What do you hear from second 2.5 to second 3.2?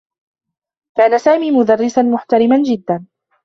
جدّا.